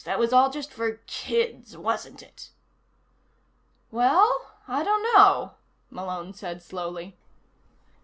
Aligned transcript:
That 0.03 0.17
was 0.17 0.33
all 0.33 0.49
just 0.49 0.73
for 0.73 0.93
kids, 1.05 1.77
wasn't 1.77 2.23
it?" 2.23 2.49
"Well, 3.91 4.51
I 4.67 4.83
don't 4.83 5.03
know," 5.13 5.51
Malone 5.91 6.33
said 6.33 6.63
slowly. 6.63 7.15